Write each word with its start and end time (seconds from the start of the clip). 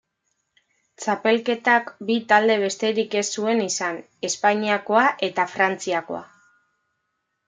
Txapelketak 1.01 1.91
bi 2.07 2.15
talde 2.31 2.55
besterik 2.63 3.17
ez 3.21 3.23
zuen 3.41 3.61
izan: 3.67 3.99
Espainiakoa 4.31 5.03
eta 5.29 5.47
Frantziakoa. 5.53 6.23